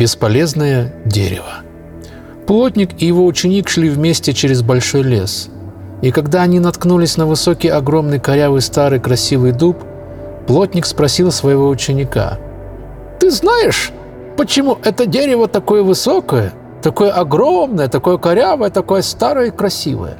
Бесполезное 0.00 0.94
дерево. 1.04 1.60
Плотник 2.46 3.02
и 3.02 3.06
его 3.06 3.26
ученик 3.26 3.68
шли 3.68 3.90
вместе 3.90 4.32
через 4.32 4.62
большой 4.62 5.02
лес. 5.02 5.50
И 6.00 6.10
когда 6.10 6.40
они 6.40 6.58
наткнулись 6.58 7.18
на 7.18 7.26
высокий, 7.26 7.68
огромный, 7.68 8.18
корявый, 8.18 8.62
старый, 8.62 8.98
красивый 8.98 9.52
дуб, 9.52 9.76
плотник 10.46 10.86
спросил 10.86 11.30
своего 11.30 11.68
ученика, 11.68 12.38
«Ты 13.18 13.30
знаешь, 13.30 13.92
почему 14.38 14.78
это 14.82 15.04
дерево 15.04 15.48
такое 15.48 15.82
высокое, 15.82 16.54
такое 16.82 17.10
огромное, 17.10 17.88
такое 17.88 18.16
корявое, 18.16 18.70
такое 18.70 19.02
старое 19.02 19.48
и 19.48 19.50
красивое?» 19.50 20.16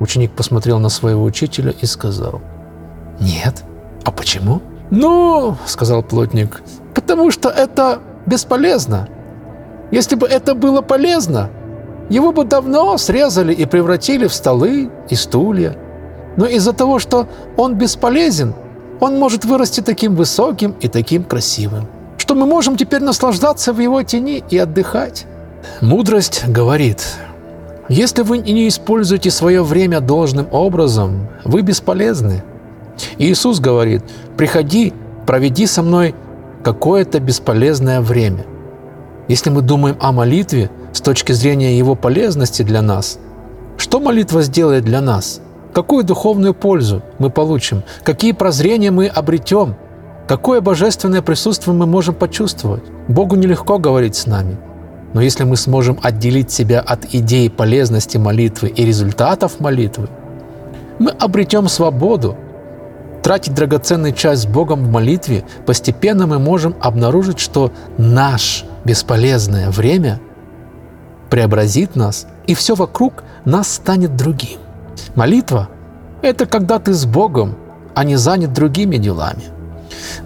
Ученик 0.00 0.32
посмотрел 0.32 0.78
на 0.78 0.88
своего 0.88 1.24
учителя 1.24 1.74
и 1.78 1.84
сказал, 1.84 2.40
«Нет. 3.20 3.64
А 4.04 4.10
почему?» 4.10 4.62
«Ну,— 4.90 5.58
сказал 5.66 6.02
плотник,— 6.02 6.62
потому 6.94 7.30
что 7.30 7.50
это 7.50 8.00
бесполезно. 8.26 9.08
Если 9.90 10.14
бы 10.14 10.26
это 10.26 10.54
было 10.54 10.80
полезно, 10.80 11.50
его 12.08 12.32
бы 12.32 12.44
давно 12.44 12.96
срезали 12.98 13.52
и 13.52 13.64
превратили 13.64 14.26
в 14.26 14.34
столы 14.34 14.90
и 15.08 15.14
стулья. 15.14 15.76
Но 16.36 16.46
из-за 16.46 16.72
того, 16.72 16.98
что 16.98 17.26
он 17.56 17.74
бесполезен, 17.74 18.54
он 19.00 19.18
может 19.18 19.44
вырасти 19.44 19.80
таким 19.80 20.14
высоким 20.14 20.74
и 20.80 20.88
таким 20.88 21.24
красивым, 21.24 21.88
что 22.16 22.34
мы 22.34 22.46
можем 22.46 22.76
теперь 22.76 23.02
наслаждаться 23.02 23.72
в 23.72 23.80
его 23.80 24.02
тени 24.02 24.44
и 24.48 24.58
отдыхать. 24.58 25.26
Мудрость 25.80 26.44
говорит, 26.46 27.04
если 27.88 28.22
вы 28.22 28.38
не 28.38 28.68
используете 28.68 29.30
свое 29.30 29.62
время 29.62 30.00
должным 30.00 30.46
образом, 30.50 31.28
вы 31.44 31.62
бесполезны. 31.62 32.42
Иисус 33.18 33.60
говорит, 33.60 34.02
приходи, 34.36 34.92
проведи 35.26 35.66
со 35.66 35.82
мной 35.82 36.14
какое-то 36.62 37.20
бесполезное 37.20 38.00
время. 38.00 38.46
Если 39.28 39.50
мы 39.50 39.62
думаем 39.62 39.96
о 40.00 40.12
молитве 40.12 40.70
с 40.92 41.00
точки 41.00 41.32
зрения 41.32 41.76
его 41.76 41.94
полезности 41.94 42.62
для 42.62 42.82
нас, 42.82 43.18
что 43.76 44.00
молитва 44.00 44.42
сделает 44.42 44.84
для 44.84 45.00
нас? 45.00 45.40
Какую 45.72 46.04
духовную 46.04 46.54
пользу 46.54 47.02
мы 47.18 47.30
получим? 47.30 47.82
Какие 48.04 48.32
прозрения 48.32 48.90
мы 48.90 49.06
обретем? 49.06 49.74
Какое 50.28 50.60
божественное 50.60 51.22
присутствие 51.22 51.74
мы 51.74 51.86
можем 51.86 52.14
почувствовать? 52.14 52.84
Богу 53.08 53.36
нелегко 53.36 53.78
говорить 53.78 54.14
с 54.14 54.26
нами. 54.26 54.58
Но 55.14 55.20
если 55.20 55.44
мы 55.44 55.56
сможем 55.56 55.98
отделить 56.02 56.50
себя 56.50 56.80
от 56.80 57.14
идеи 57.14 57.48
полезности 57.48 58.18
молитвы 58.18 58.68
и 58.68 58.84
результатов 58.84 59.60
молитвы, 59.60 60.08
мы 60.98 61.10
обретем 61.10 61.68
свободу, 61.68 62.36
тратить 63.22 63.54
драгоценный 63.54 64.12
час 64.12 64.42
с 64.42 64.46
Богом 64.46 64.84
в 64.84 64.90
молитве, 64.90 65.44
постепенно 65.64 66.26
мы 66.26 66.38
можем 66.38 66.74
обнаружить, 66.80 67.38
что 67.38 67.72
наше 67.96 68.66
бесполезное 68.84 69.70
время 69.70 70.20
преобразит 71.30 71.96
нас, 71.96 72.26
и 72.46 72.54
все 72.54 72.74
вокруг 72.74 73.22
нас 73.44 73.72
станет 73.72 74.16
другим. 74.16 74.58
Молитва– 75.14 75.68
это 76.22 76.46
когда 76.46 76.78
ты 76.78 76.92
с 76.92 77.06
Богом, 77.06 77.56
а 77.94 78.04
не 78.04 78.16
занят 78.16 78.52
другими 78.52 78.96
делами. 78.96 79.44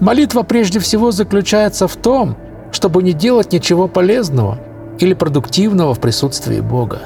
Молитва 0.00 0.42
прежде 0.42 0.80
всего 0.80 1.10
заключается 1.10 1.86
в 1.88 1.96
том, 1.96 2.36
чтобы 2.72 3.02
не 3.02 3.12
делать 3.12 3.52
ничего 3.52 3.88
полезного 3.88 4.58
или 4.98 5.14
продуктивного 5.14 5.94
в 5.94 6.00
присутствии 6.00 6.60
Бога. 6.60 7.00